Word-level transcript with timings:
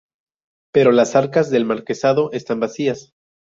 Pero 0.73 0.91
las 0.91 1.15
arcas 1.15 1.51
del 1.51 1.63
marquesado 1.65 2.31
estaban 2.31 2.61
vacías. 2.61 3.11